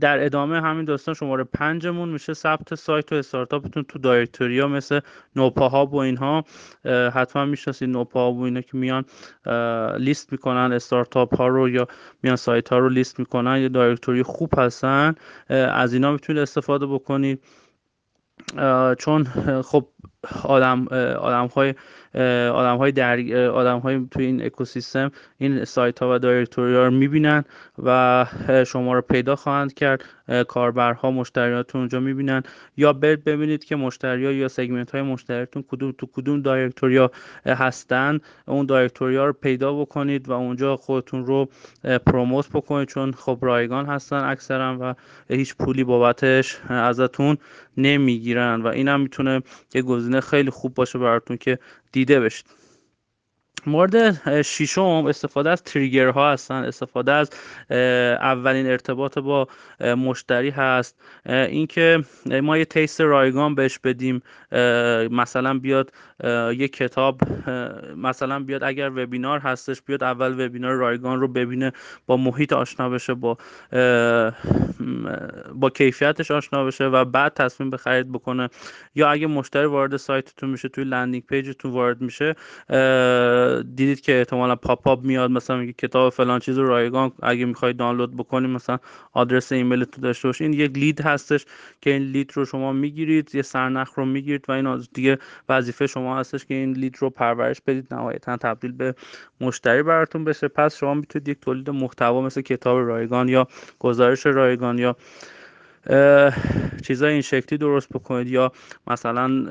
در 0.00 0.24
ادامه 0.24 0.60
همین 0.60 0.84
داستان 0.84 1.14
شماره 1.14 1.44
پنجمون 1.44 2.08
میشه 2.08 2.34
ثبت 2.34 2.74
سایت 2.74 3.12
و 3.12 3.14
استارتاپتون 3.14 3.82
تو 3.88 3.98
دایرکتوری 3.98 4.60
ها 4.60 4.68
مثل 4.68 5.00
نوپاها 5.36 5.86
و 5.86 5.96
اینها. 5.96 6.44
حتما 7.14 7.44
می‌شناسید 7.44 7.88
نوپاها 7.88 8.32
و 8.32 8.42
اینا 8.44 8.60
که 8.60 8.76
میان 8.76 9.04
لیست 9.98 10.32
می‌کنن 10.32 10.72
استارتاپ 10.72 11.36
ها 11.36 11.48
رو 11.48 11.68
یا 11.68 11.88
میان 12.22 12.36
سایت 12.36 12.68
ها 12.68 12.78
رو 12.78 12.88
لیست 12.88 13.18
می‌کنن. 13.18 13.58
یا 13.58 13.68
دایرکتوری 13.68 14.22
خوب 14.22 14.58
هستن. 14.58 15.14
از 15.48 15.94
اینا 16.02 16.12
می‌تونید 16.12 16.42
استفاده 16.42 16.86
بکنید. 16.86 17.44
چون 18.98 19.24
خب 19.62 19.88
آدم 20.44 20.86
آدم 21.18 21.46
های 21.46 21.74
آدم 22.54 22.76
های 22.76 22.92
در 22.92 23.34
آدم 23.46 23.78
های 23.78 24.06
توی 24.10 24.26
این 24.26 24.44
اکوسیستم 24.44 25.10
این 25.38 25.64
سایت 25.64 25.98
ها 25.98 26.14
و 26.14 26.18
دایرکتوری 26.18 26.74
ها 26.74 26.84
رو 26.84 26.90
می‌بینن 26.90 27.44
و 27.84 28.26
شما 28.66 28.94
رو 28.94 29.00
پیدا 29.00 29.36
خواهند 29.36 29.74
کرد. 29.74 30.04
کاربرها 30.48 31.10
مشتریاتون 31.10 31.80
اونجا 31.80 32.00
می‌بینن. 32.00 32.42
یا 32.76 32.92
برید 32.92 33.24
ببینید 33.24 33.64
که 33.64 33.76
مشتری 33.76 34.26
ها 34.26 34.32
یا 34.32 34.48
سگمنت 34.48 34.90
های 34.90 35.02
مشتریتون 35.02 35.64
کدوم 35.68 35.92
تو 35.98 36.06
کدوم 36.12 36.42
دایرکتوریا 36.42 37.10
هستن. 37.46 38.18
اون 38.46 38.66
دایرکتوریا 38.66 39.26
رو 39.26 39.32
پیدا 39.32 39.72
بکنید 39.80 40.28
و 40.28 40.32
اونجا 40.32 40.76
خودتون 40.76 41.26
رو 41.26 41.48
پروموت 42.06 42.48
بکنید 42.48 42.88
چون 42.88 43.12
خب 43.12 43.38
رایگان 43.42 43.86
هستن 43.86 44.24
اکثرا 44.24 44.78
و 44.80 44.94
هیچ 45.34 45.56
پولی 45.56 45.84
بابتش 45.84 46.60
ازتون 46.68 47.36
نمی‌گیرن. 47.76 48.62
و 48.62 48.66
اینم 48.66 49.00
می‌تونه 49.00 49.42
یه 49.74 49.82
گزینه 49.82 50.20
خیلی 50.20 50.50
خوب 50.50 50.74
باشه 50.74 50.98
براتون 50.98 51.36
که 51.36 51.58
دیده 51.92 52.20
بشید 52.20 52.46
مورد 53.66 54.42
ششم 54.42 54.82
استفاده 54.82 55.50
از 55.50 55.62
ها 56.14 56.32
هستن. 56.32 56.54
استفاده 56.54 57.12
از 57.12 57.30
اولین 58.20 58.66
ارتباط 58.66 59.18
با 59.18 59.48
مشتری 59.80 60.50
هست. 60.50 61.00
اینکه 61.26 62.04
ما 62.42 62.58
یه 62.58 62.64
تیست 62.64 63.00
رایگان 63.00 63.54
بهش 63.54 63.78
بدیم. 63.78 64.22
مثلا 65.10 65.58
بیاد 65.58 65.92
یه 66.56 66.68
کتاب 66.68 67.20
مثلا 67.96 68.40
بیاد 68.40 68.64
اگر 68.64 68.90
وبینار 68.90 69.38
هستش 69.38 69.82
بیاد 69.82 70.04
اول 70.04 70.46
وبینار 70.46 70.74
رایگان 70.74 71.20
رو 71.20 71.28
ببینه 71.28 71.72
با 72.06 72.16
محیط 72.16 72.52
آشنا 72.52 72.88
بشه 72.88 73.14
با 73.14 73.38
با 75.54 75.70
کیفیتش 75.70 76.30
آشنا 76.30 76.64
بشه 76.64 76.84
و 76.84 77.04
بعد 77.04 77.34
تصمیم 77.34 77.70
به 77.70 77.76
خرید 77.76 78.12
بکنه. 78.12 78.48
یا 78.94 79.10
اگه 79.10 79.26
مشتری 79.26 79.66
وارد 79.66 79.96
سایتتون 79.96 80.50
میشه 80.50 80.68
توی 80.68 80.84
landing 80.84 81.26
page 81.26 81.51
تون 81.51 81.70
وارد 81.70 82.00
میشه 82.00 82.34
دیدید 83.62 84.00
که 84.00 84.18
احتمالا 84.18 84.56
pop-up 84.56 85.02
میاد 85.02 85.30
مثلا 85.30 85.56
میگه 85.56 85.72
کتاب 85.72 86.12
فلان 86.12 86.40
چیز 86.40 86.58
رو 86.58 86.66
رایگان 86.66 87.12
اگه 87.22 87.44
می‌خواید 87.44 87.76
دانلود 87.76 88.16
بکنید 88.16 88.50
مثلا 88.50 88.78
آدرس 89.12 89.52
ایمیل 89.52 89.84
تو 89.84 90.00
داشته 90.00 90.28
باشید 90.28 90.42
این 90.44 90.52
یک 90.60 90.78
lead 90.78 91.00
هستش 91.00 91.46
که 91.80 91.90
این 91.90 92.02
lead 92.02 92.32
رو 92.34 92.44
شما 92.44 92.72
می‌گیرید 92.72 93.34
یه 93.34 93.42
سرنخ 93.42 93.92
رو 93.94 94.04
می‌گیرید 94.04 94.44
و 94.48 94.52
این 94.52 94.84
دیگه 94.94 95.18
وظیفه 95.48 95.86
شما 95.86 96.18
هستش 96.18 96.44
که 96.44 96.54
این 96.54 96.72
lead 96.72 96.96
رو 96.98 97.10
پرورش 97.10 97.60
بدید 97.60 97.94
نهایتا 97.94 98.36
تبدیل 98.36 98.72
به 98.72 98.94
مشتری 99.40 99.82
براتون 99.82 100.24
بشه. 100.24 100.48
پس 100.48 100.76
شما 100.76 100.94
می‌تونید 100.94 101.28
یک 101.28 101.40
تولید 101.40 101.70
محتوا 101.70 102.20
مثل 102.20 102.40
کتاب 102.40 102.78
رایگان 102.78 103.28
یا 103.28 103.48
گزارش 103.78 104.26
رایگان 104.26 104.78
یا 104.78 104.96
چیزای 106.82 107.12
این 107.12 107.20
شکلی 107.20 107.58
درست 107.58 107.88
بکنید 107.88 108.28
یا 108.28 108.52
مثلا 108.86 109.46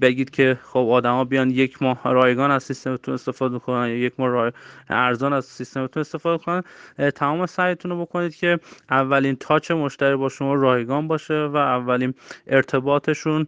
بگید 0.00 0.30
که 0.30 0.58
خب 0.62 0.88
آدما 0.90 1.24
بیان 1.24 1.50
یک 1.50 1.82
ماه 1.82 2.00
رایگان 2.04 2.50
از 2.50 2.62
سیستمتون 2.62 3.14
استفاده 3.14 3.58
کنن 3.58 3.88
یا 3.88 3.96
یک 3.96 4.12
ماه 4.18 4.52
ارزان 4.88 5.32
از 5.32 5.44
سیستمتون 5.44 6.00
استفاده 6.00 6.44
کنن 6.44 6.62
تمام 7.10 7.46
سعیتون 7.46 7.90
رو 7.90 8.00
بکنید 8.00 8.36
که 8.36 8.60
اولین 8.90 9.36
تاچ 9.36 9.70
مشتری 9.70 10.16
با 10.16 10.28
شما 10.28 10.54
رایگان 10.54 11.08
باشه 11.08 11.34
و 11.34 11.56
اولین 11.56 12.14
ارتباطشون 12.46 13.46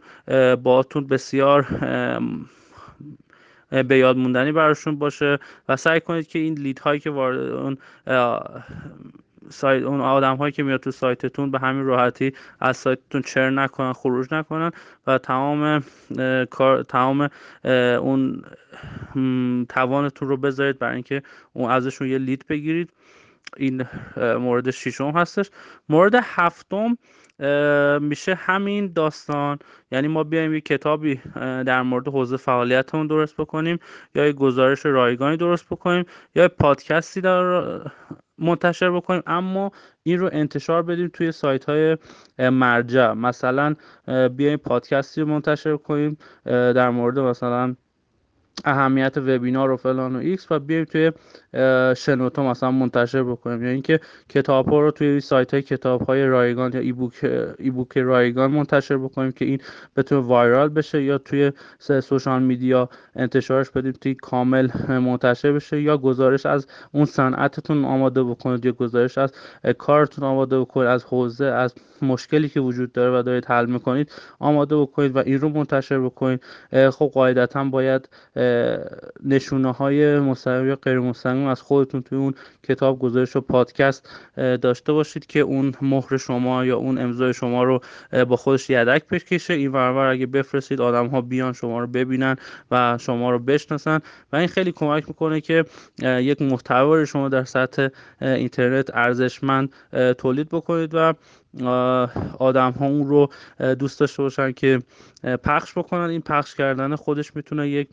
باتون 0.63 1.07
بسیار 1.07 1.67
به 3.71 3.99
یاد 3.99 4.17
موندنی 4.17 4.53
براشون 4.53 4.99
باشه 4.99 5.39
و 5.69 5.77
سعی 5.77 6.01
کنید 6.01 6.29
که 6.29 6.39
این 6.39 6.55
لید 6.55 6.79
هایی 6.79 7.01
که 7.01 7.11
وارد 7.11 7.39
اون 7.41 7.79
سایت 9.49 9.85
اون 9.85 10.01
آدم 10.01 10.37
هایی 10.37 10.53
که 10.53 10.63
میاد 10.63 10.81
تو 10.81 10.91
سایتتون 10.91 11.51
به 11.51 11.59
همین 11.59 11.85
راحتی 11.85 12.33
از 12.61 12.77
سایتتون 12.77 13.23
چر 13.23 13.51
نکنن 13.51 13.93
خروج 13.93 14.27
نکنن 14.31 14.71
و 15.07 15.19
تمام 15.19 15.85
کار 16.51 16.83
تمام 16.83 17.29
اون 18.01 18.45
توانتون 19.69 20.29
رو 20.29 20.37
بذارید 20.37 20.79
برای 20.79 20.95
اینکه 20.95 21.23
اون 21.53 21.71
ازشون 21.71 22.09
یه 22.09 22.19
لید 22.19 22.45
بگیرید. 22.49 22.93
این 23.57 23.87
مورد 24.17 24.71
ششم 24.71 25.11
هستش. 25.11 25.51
مورد 25.89 26.15
هفتم 26.23 26.99
میشه 28.01 28.35
همین 28.35 28.93
داستان. 28.93 29.59
یعنی 29.93 30.09
ما 30.09 30.25
بیایم 30.25 30.55
یک 30.55 30.65
کتابی 30.65 31.21
در 31.67 31.83
مورد 31.83 32.09
حوزه 32.09 32.37
فعالیتمون 32.37 33.07
درست 33.07 33.37
بکنیم 33.37 33.79
یا 34.15 34.27
یک 34.27 34.37
گزارش 34.37 34.87
رایگانی 34.87 35.37
درست 35.37 35.67
بکنیم 35.67 36.05
یا 36.35 36.49
پادکستی 36.49 37.21
در 37.21 37.65
منتشر 38.39 38.91
بکنیم. 38.91 39.23
اما 39.27 39.73
این 40.03 40.19
رو 40.19 40.31
انتشار 40.33 40.83
بدیم 40.83 41.11
توی 41.13 41.33
سایت 41.33 41.65
های 41.65 41.97
مرجع. 42.39 43.13
مثلا 43.13 43.75
بیایم 44.37 44.57
پادکستی 44.57 45.21
رو 45.21 45.27
منتشر 45.27 45.77
کنیم 45.77 46.19
در 46.45 46.91
مورد 46.91 47.19
مثلا 47.19 47.75
اهمیت 48.65 49.17
وبینار 49.17 49.71
و 49.71 49.77
فلان 49.77 50.17
و 50.17 50.19
X 50.19 50.53
و 50.53 50.59
بیایم 50.59 50.85
توی 50.85 51.13
شنوتو 51.97 52.43
مثلا 52.43 52.71
منتشر 52.71 53.23
بکنیم. 53.23 53.63
یعنی 53.63 53.73
اینکه 53.73 54.01
کتاب 54.29 54.69
ها 54.69 54.81
رو 54.81 54.91
توی 54.91 55.21
سایت 55.21 55.55
های 55.55 55.63
کتاب 55.63 56.03
های 56.03 56.27
رایگان 56.27 56.73
یا 56.73 56.81
ebook 56.81 57.27
ایبوک 57.59 57.99
رایگان 57.99 58.51
منتشر 58.51 58.97
بکنیم 58.99 59.33
که 59.33 59.45
این 59.45 59.61
بتونه 59.97 60.21
وایرال 60.27 60.69
بشه 60.69 61.03
یا 61.03 61.19
توی 61.19 61.53
سوشال 61.79 62.43
میدیا 62.43 62.89
انتشارش 63.17 63.71
بدیم 63.71 63.93
توی 63.93 64.15
کامل 64.15 64.69
منتشر 64.89 65.53
بشه 65.53 65.83
یا 65.83 65.99
گزارش 65.99 66.47
از 66.47 66.67
اون 66.93 67.05
صنعتتون 67.05 67.85
آماده 67.85 68.23
بکنید 68.23 68.65
یا 68.65 68.73
گزارش 68.73 69.19
از 69.19 69.33
کارتون 69.79 70.25
آماده 70.25 70.61
بکنید 70.61 70.89
از 70.89 71.05
حوزه 71.05 71.45
از 71.45 71.75
مشکلی 72.03 72.49
که 72.49 72.61
وجود 72.61 72.93
داره 72.93 73.19
و 73.19 73.23
دارید 73.23 73.45
حل 73.45 73.67
می‌کنید 73.67 74.13
آماده 74.39 74.77
بکنید 74.77 75.17
و 75.17 75.19
این 75.19 75.41
رو 75.41 75.49
منتشر 75.49 76.01
بکنید. 76.01 76.41
خب 76.91 77.11
قاعدتا 77.15 77.65
باید 77.65 78.09
نشونه 79.25 79.73
های 79.73 80.19
مستقیم 80.19 80.69
یا 80.69 80.77
غیر 80.77 80.99
مستقیم 80.99 81.47
از 81.47 81.63
خودتون 81.63 82.03
توی 82.03 82.19
اون 82.19 82.35
کتاب 82.63 82.99
گزارش 82.99 83.37
و 83.37 83.41
پادکست 83.41 84.09
داشته 84.37 84.93
باشید 84.93 85.27
که 85.27 85.41
اون 85.41 85.73
مهر 85.83 86.17
شما 86.17 86.65
یا 86.65 86.77
اون 86.77 86.99
امضای 86.99 87.35
شما 87.35 87.65
رو 87.65 87.81
با 88.29 88.37
خودش 88.37 88.71
یدک 88.71 89.09
بکشه. 89.09 89.55
این 89.55 89.73
ورور 89.73 90.07
اگه 90.07 90.27
بفرستید 90.27 90.81
آدم 90.81 91.07
ها 91.07 91.21
بیان 91.21 91.53
شما 91.53 91.81
رو 91.81 91.87
ببینن 91.87 92.37
و 92.71 92.99
شما 93.01 93.31
رو 93.31 93.39
بشناسن. 93.39 94.01
و 94.33 94.37
این 94.37 94.49
خیلی 94.49 94.73
کمک 94.73 95.09
می‌کنه 95.09 95.41
که 95.41 95.65
یک 96.03 96.43
محتوا 96.43 97.05
شما 97.05 97.29
در 97.29 97.45
سطح 97.45 97.89
اینترنت 98.21 98.91
ارزشمند 98.95 99.73
تولید 100.19 100.49
بکنید 100.49 100.91
و 100.95 101.15
آدم 102.39 102.73
ها 102.73 102.87
اون 102.87 103.09
رو 103.09 103.31
دوست 103.75 104.01
داشته 104.01 104.23
باشن 104.23 104.53
که 104.53 104.83
پخش 105.45 105.79
بکنن. 105.79 106.11
این 106.11 106.21
پخش 106.21 106.55
کردن 106.55 106.97
خودش 106.97 107.37
می‌تونه 107.37 107.69
یک 107.69 107.89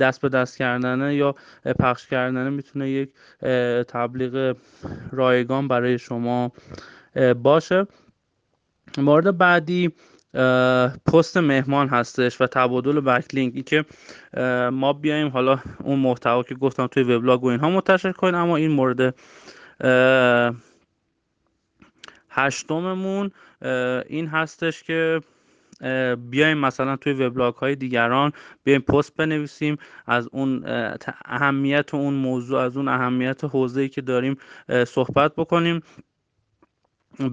دست 0.00 0.20
به 0.20 0.28
دست 0.28 0.58
کردن 0.58 1.12
یا 1.12 1.34
پخش 1.78 2.06
کردن 2.06 2.52
می‌تونه 2.52 2.90
یک 2.90 3.10
تبلیغ 3.88 4.56
رایگان 5.12 5.68
برای 5.68 5.98
شما 5.98 6.52
باشه. 7.42 7.86
مورد 8.98 9.38
بعدی 9.38 9.92
پست 11.06 11.36
مهمان 11.36 11.88
هستش 11.88 12.40
و 12.40 12.46
تبادل 12.46 13.00
بکلینک. 13.00 13.52
ای 13.56 13.62
که 13.62 13.84
ما 14.72 14.92
بیایم 14.92 15.28
حالا 15.28 15.58
اون 15.84 15.98
محتوا 15.98 16.42
که 16.42 16.54
گفتم 16.54 16.86
توی 16.86 17.02
وبلاگ 17.02 17.44
و 17.44 17.46
اینها 17.46 17.70
منتشر 17.70 18.12
کنیم 18.12 18.34
اما 18.34 18.56
این 18.56 18.70
مورد 18.70 19.14
هشتممون 22.32 23.30
این 24.08 24.26
هستش 24.26 24.82
که 24.82 25.20
بیایم 26.30 26.58
مثلا 26.58 26.96
توی 26.96 27.12
وبلاگ 27.12 27.54
های 27.54 27.74
دیگران 27.76 28.32
بیایم 28.64 28.80
پست 28.80 29.16
بنویسیم 29.16 29.76
از 30.06 30.28
اون 30.32 30.64
اهمیت 31.24 31.94
اون 31.94 32.14
موضوع 32.14 32.60
از 32.60 32.76
اون 32.76 32.88
اهمیت 32.88 33.44
حوزه‌ای 33.44 33.88
که 33.88 34.00
داریم 34.00 34.36
صحبت 34.86 35.34
بکنیم. 35.34 35.82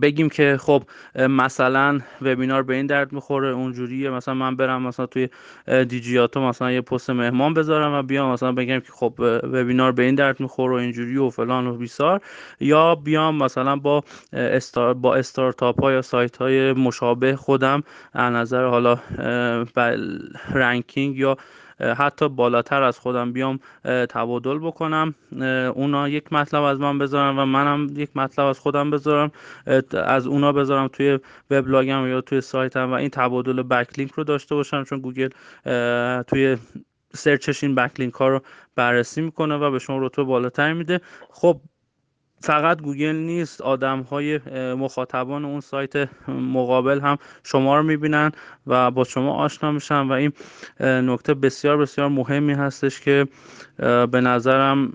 بگیم 0.01 0.29
که 0.29 0.57
خب 0.59 0.83
مثلا 1.15 1.99
وبینار 2.21 2.63
به 2.63 2.75
این 2.75 2.85
درد 2.85 3.13
می‌خوره 3.13 3.47
اونجوریه 3.47 4.09
مثلا 4.09 4.33
من 4.33 4.55
برم 4.55 4.81
مثلا 4.81 5.05
توی 5.05 5.29
دیجیاتو 5.67 6.41
مثلا 6.41 6.71
یه 6.71 6.81
پست 6.81 7.09
مهمان 7.09 7.53
بذارم 7.53 7.93
و 7.93 8.03
بیام 8.03 8.31
مثلا 8.31 8.51
بگم 8.51 8.79
که 8.79 8.91
خب 8.91 9.13
وبینار 9.43 9.91
به 9.91 10.03
این 10.03 10.15
درد 10.15 10.39
می‌خوره 10.39 10.73
و 10.73 10.77
اینجوری 10.77 11.17
و 11.17 11.29
فلان 11.29 11.67
و 11.67 11.77
بیسار 11.77 12.21
یا 12.59 12.95
بیام 12.95 13.43
مثلا 13.43 13.75
با 13.75 14.03
استار 14.33 14.93
با 14.93 15.15
استارتاپ 15.15 15.81
ها 15.81 15.91
یا 15.91 16.01
سایت 16.01 16.37
های 16.37 16.73
مشابه 16.73 17.35
خودم 17.35 17.83
از 18.13 18.33
نظر 18.33 18.65
حالا 18.65 18.99
ranking 20.53 21.17
یا 21.17 21.37
حتی 21.79 22.29
بالاتر 22.29 22.83
از 22.83 22.99
خودم 22.99 23.33
بیام 23.33 23.59
تبادل 24.09 24.57
بکنم. 24.57 25.15
اونا 25.75 26.09
یک 26.09 26.33
مطلب 26.33 26.63
از 26.63 26.79
من 26.79 26.97
بذارم 26.97 27.39
و 27.39 27.45
منم 27.45 27.87
یک 27.95 28.09
مطلب 28.15 28.45
از 28.45 28.59
خودم 28.59 28.91
بذارم. 28.91 29.31
از 29.91 30.27
اونا 30.27 30.51
بذارم 30.51 30.87
توی 30.87 31.19
وبلاگم 31.51 32.07
یا 32.07 32.21
توی 32.21 32.41
سایتم 32.41 32.91
و 32.91 32.93
این 32.93 33.09
تبادل 33.09 33.63
backlink 33.63 34.11
رو 34.11 34.23
داشته 34.23 34.55
باشم 34.55 34.83
چون 34.83 34.99
گوگل 34.99 35.29
توی 36.23 36.57
search 37.13 37.51
ش 37.51 37.63
این 37.63 37.75
backlink 37.75 38.13
ها 38.13 38.27
رو 38.27 38.41
بررسی 38.75 39.21
می‌کنه 39.21 39.55
و 39.55 39.71
به 39.71 39.79
شما 39.79 39.97
رتبه 40.05 40.23
بالاتر 40.23 40.73
میده. 40.73 41.01
خب 41.29 41.61
فقط 42.41 42.81
گوگل 42.81 43.15
نیست 43.15 43.61
آدم 43.61 44.01
های 44.01 44.39
مخاطبان 44.73 45.45
اون 45.45 45.61
سایت 45.61 46.09
مقابل 46.27 46.99
هم 46.99 47.17
شما 47.43 47.77
رو 47.77 47.83
می‌بینن 47.83 48.31
و 48.67 48.91
با 48.91 49.03
شما 49.03 49.33
آشنا 49.33 49.71
میشن 49.71 50.01
و 50.01 50.11
این 50.11 50.31
نکته 50.79 51.33
بسیار 51.33 51.77
بسیار 51.77 52.07
مهمی 52.07 52.53
هستش 52.53 52.99
که 53.01 53.27
به 54.11 54.21
نظرم 54.21 54.93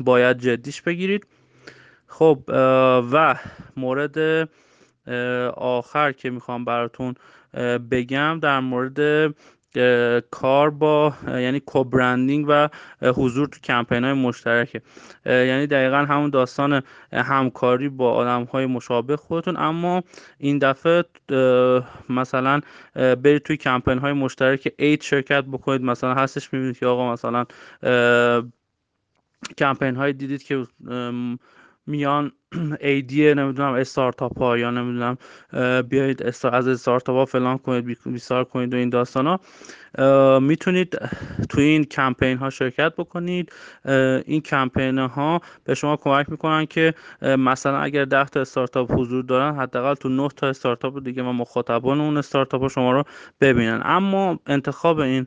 باید 0.00 0.38
جدیش 0.38 0.82
بگیرید. 0.82 1.26
خب 2.06 2.38
و 3.12 3.36
مورد 3.76 4.48
آخر 5.56 6.12
که 6.12 6.30
می‌خوام 6.30 6.64
براتون 6.64 7.14
بگم 7.90 8.38
در 8.42 8.60
مورد 8.60 9.34
کار 10.30 10.70
با 10.70 11.14
یعنی 11.26 11.60
کوبرندینگ 11.60 12.46
و 12.48 12.68
حضور 13.02 13.48
تو 13.48 13.60
کمپین 13.60 14.04
های 14.04 14.12
مشترکه 14.12 14.82
یعنی 15.26 15.66
دقیقا 15.66 15.96
همون 15.96 16.30
داستان 16.30 16.82
همکاری 17.12 17.88
با 17.88 18.12
آدم 18.12 18.44
های 18.44 18.66
مشابه 18.66 19.16
خودتون. 19.16 19.56
اما 19.56 20.02
این 20.38 20.58
دفعه 20.58 21.04
مثلا 22.08 22.60
برید 22.94 23.42
توی 23.42 23.56
کمپین 23.56 23.98
های 23.98 24.12
مشترک 24.12 24.72
اید 24.78 25.02
شرکت 25.02 25.44
بکنید. 25.44 25.82
مثلا 25.82 26.14
هستش 26.14 26.52
می‌بینید 26.52 26.78
که 26.78 26.86
آقا 26.86 27.12
مثلا 27.12 27.44
کمپین 29.58 29.96
های 29.96 30.12
دیدید 30.12 30.42
که 30.42 30.66
میان 31.86 32.32
ایدی 32.80 33.34
نمی‌دونم 33.34 33.72
استارتاپ 33.72 34.38
ها 34.38 34.58
یا 34.58 34.70
نمی‌دونم 34.70 35.18
بیایید 35.82 36.22
از 36.22 36.68
استارتاپ 36.68 37.16
ها 37.16 37.24
فلان 37.24 37.58
کنید 37.58 37.98
بیسار 38.06 38.44
کنید 38.44 38.74
و 38.74 38.76
این 38.76 38.90
داستان 38.90 39.26
ها 39.26 39.40
می‌تونید 40.38 40.98
توی 41.48 41.64
این 41.64 41.84
کمپین 41.84 42.38
ها 42.38 42.50
شرکت 42.50 42.92
بکنید. 42.96 43.52
این 44.24 44.40
کمپین 44.40 44.98
ها 44.98 45.40
به 45.64 45.74
شما 45.74 45.96
کمک 45.96 46.30
می‌کنن 46.30 46.66
که 46.66 46.94
مثلا 47.22 47.78
اگر 47.78 48.04
10 48.04 48.24
تا 48.24 48.40
استارتاپ 48.40 48.92
حضور 48.92 49.24
دارن 49.24 49.54
حداقل 49.54 49.94
تو 49.94 50.08
9 50.08 50.28
تا 50.36 50.48
استارتاپ 50.48 51.04
دیگه 51.04 51.22
و 51.22 51.32
مخاطبان 51.32 52.00
اون 52.00 52.16
استارتاپ 52.16 52.62
ها 52.62 52.68
شما 52.68 52.92
رو 52.92 53.04
ببینن. 53.40 53.80
اما 53.84 54.38
انتخاب 54.46 54.98
این 54.98 55.26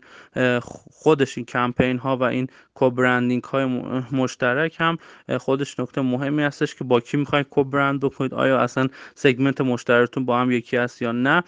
خودش 0.92 1.38
این 1.38 1.46
کمپین 1.46 1.98
ها 1.98 2.18
و 2.18 2.24
این 2.24 2.48
کوبرندینگ 2.74 3.44
های 3.44 3.66
مشترک 4.12 4.76
هم 4.80 4.98
خودش 5.38 5.80
نکته 5.80 6.02
مهمی 6.02 6.44
هستش 6.44 6.76
که 6.76 6.84
با 6.84 7.00
می‌خواید 7.16 7.50
کوبرند 7.50 8.00
بکنید 8.00 8.34
آیا 8.34 8.60
اصلا 8.60 8.88
سگمنت 9.16 9.62
مشتریتون 9.62 10.26
با 10.26 10.40
هم 10.40 10.52
یکی 10.52 10.78
است 10.78 11.02
یا 11.02 11.12
نه؟ 11.12 11.44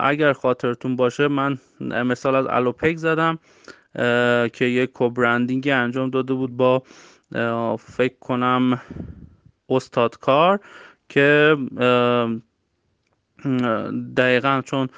اگر 0.00 0.32
خاطرتون 0.32 0.96
باشه 0.96 1.28
من 1.28 1.58
مثال 1.80 2.34
از 2.34 2.46
الوپک 2.46 2.96
زدم 2.96 3.38
که 4.52 4.64
یک 4.64 4.92
کوبرندینگ 4.92 5.68
انجام 5.68 6.10
داده 6.10 6.34
بود 6.34 6.56
با 6.56 6.82
فکر 7.78 8.18
کنم 8.20 8.80
استادکار 9.68 10.60
که 11.08 11.56
دقیقا 14.16 14.62
چون 14.64 14.88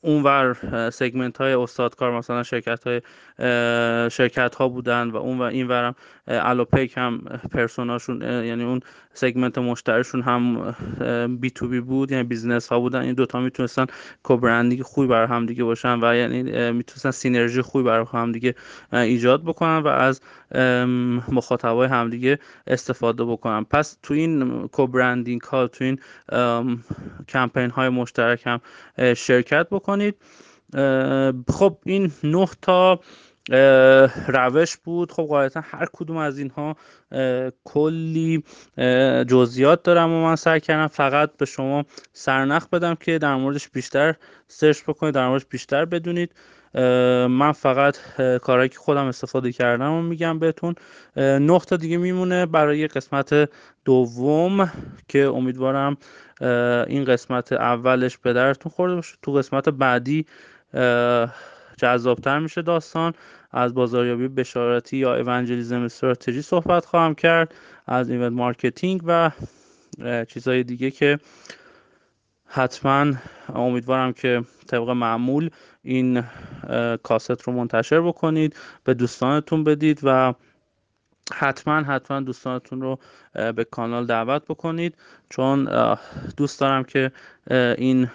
اونور 0.00 0.56
سگمنت 0.92 1.38
های 1.38 1.52
استادکار 1.52 2.18
مثلا 2.18 2.42
شرکت 2.42 2.84
های 2.86 3.00
شرکت 4.10 4.54
ها 4.54 4.68
بودن 4.68 5.10
و 5.10 5.16
اون 5.16 5.38
و 5.38 5.42
این 5.42 5.68
ورم 5.68 5.94
الوپیک 6.26 6.96
هم 6.96 7.18
پرسوناشون 7.52 8.22
یعنی 8.22 8.64
اون 8.64 8.80
segment 9.14 9.58
مشتریشون 9.58 10.22
هم 10.22 10.74
B2B 11.40 11.80
بود 11.80 12.12
یعنی 12.12 12.24
business 12.24 12.68
ها 12.68 12.80
بودن. 12.80 13.00
این 13.00 13.14
دوتا 13.14 13.40
می‌تونستن 13.40 13.86
co-branding 14.22 14.82
خوبی 14.82 15.06
برای 15.06 15.26
هم 15.28 15.46
دیگه 15.46 15.64
باشن 15.64 15.98
و 16.02 16.16
یعنی 16.16 16.42
می‌تونستن 16.72 17.10
synergy 17.10 17.62
خوبی 17.62 17.84
برای 17.84 18.06
هم 18.12 18.32
دیگه 18.32 18.54
ایجاد 18.92 19.42
بکنن 19.42 19.78
و 19.78 19.88
از 19.88 20.20
مخاطبای 21.28 21.88
همدیگه 21.88 22.38
استفاده 22.66 23.24
بکنن 23.24 23.64
پس 23.64 23.96
تو 24.02 24.14
این 24.14 24.68
co-branding 24.68 25.40
ها 25.40 25.66
تو 25.66 25.84
این 25.84 25.98
کمپین 27.28 27.70
های 27.70 27.88
مشترک 27.88 28.42
هم 28.46 28.60
شرکت 29.14 29.66
بکنید. 29.70 30.14
خب 31.48 31.78
این 31.84 32.12
نه 32.24 32.48
تا 32.62 33.00
روش 34.28 34.76
بود. 34.76 35.12
خب 35.12 35.22
قاعدتا 35.22 35.60
هر 35.64 35.86
کدوم 35.92 36.16
از 36.16 36.38
اینها 36.38 36.76
کلی 37.64 38.44
جزئیات 39.28 39.82
دارم 39.82 40.12
و 40.12 40.22
من 40.22 40.36
سعی 40.36 40.60
کردم 40.60 40.86
فقط 40.86 41.36
به 41.36 41.44
شما 41.44 41.84
سرنخ 42.12 42.68
بدم 42.68 42.94
که 42.94 43.18
در 43.18 43.36
موردش 43.36 43.68
بیشتر 43.68 44.14
سرچ 44.48 44.82
بکنید 44.82 45.14
در 45.14 45.28
موردش 45.28 45.46
بیشتر 45.46 45.84
بدونید. 45.84 46.34
من 47.28 47.52
فقط 47.52 47.96
کارهایی 48.42 48.68
که 48.68 48.78
خودم 48.78 49.04
استفاده 49.06 49.52
کردم 49.52 49.92
و 49.92 50.02
میگم 50.02 50.38
بهتون. 50.38 50.74
تا 51.66 51.76
دیگه 51.76 51.96
میمونه 51.96 52.46
برای 52.46 52.86
قسمت 52.86 53.50
دوم 53.84 54.72
که 55.08 55.26
امیدوارم 55.26 55.96
این 56.86 57.04
قسمت 57.04 57.52
اولش 57.52 58.18
به 58.18 58.32
درتون 58.32 58.72
خورده 58.72 58.94
باشه. 58.94 59.16
تو 59.22 59.32
قسمت 59.32 59.68
بعدی 59.68 60.26
جذابتر 61.76 62.38
میشه 62.38 62.62
داستان. 62.62 63.14
از 63.52 63.74
بازاریابی 63.74 64.28
بشارتی 64.28 64.96
یا 64.96 65.16
evangelism 65.16 65.82
strategy 65.82 66.42
صحبت 66.42 66.84
خواهم 66.84 67.14
کرد. 67.14 67.54
از 67.86 68.10
event 68.10 68.32
marketing 68.32 69.02
و 69.06 69.30
چیزهای 70.28 70.62
دیگه 70.62 70.90
که 70.90 71.18
حتما 72.48 73.12
امیدوارم 73.54 74.12
که 74.12 74.44
طبق 74.66 74.90
معمول 74.90 75.50
این 75.82 76.24
کاست 77.02 77.42
رو 77.42 77.52
منتشر 77.52 78.00
بکنید 78.00 78.56
به 78.84 78.94
دوستانتون 78.94 79.64
بدید 79.64 80.00
و 80.02 80.34
حتما 81.32 81.74
حتما 81.74 82.20
دوستانتون 82.20 82.80
رو 82.80 82.98
به 83.52 83.64
کانال 83.64 84.06
دعوت 84.06 84.44
بکنید. 84.44 84.94
چون 85.30 85.68
دوست 86.36 86.60
دارم 86.60 86.84
که 86.84 87.12
این 87.78 88.10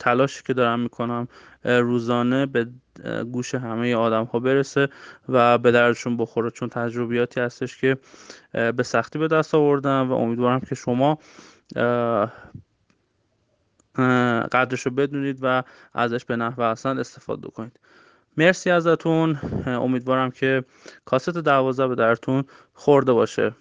تلاشی 0.00 0.42
که 0.46 0.54
دارم 0.54 0.80
می‌کنم 0.80 1.28
روزانه 1.64 2.46
به 2.46 2.66
گوش 3.32 3.54
همه 3.54 3.94
آدم 3.94 4.24
ها 4.24 4.38
برسه 4.38 4.88
و 5.28 5.58
به 5.58 5.70
دردشون 5.70 6.16
بخوره. 6.16 6.50
چون 6.50 6.68
تجربیاتی 6.68 7.40
هستش 7.40 7.80
که 7.80 7.96
به 8.52 8.82
سختی 8.82 9.18
به 9.18 9.28
دست 9.28 9.54
آوردم 9.54 10.10
و 10.10 10.12
امیدوارم 10.12 10.60
که 10.60 10.74
شما 10.74 11.18
قدرش 14.52 14.80
رو 14.80 14.90
بدونید 14.92 15.38
و 15.42 15.62
ازش 15.94 16.24
به 16.24 16.36
نحو 16.36 16.60
احسن 16.60 16.98
استفاده 16.98 17.48
کنید. 17.48 17.80
مرسی 18.36 18.70
ازتون. 18.70 19.38
امیدوارم 19.66 20.30
که 20.30 20.64
کاست 21.04 21.30
دوازده 21.30 21.88
به 21.88 21.94
درتون 21.94 22.44
خورده 22.74 23.12
باشه. 23.12 23.52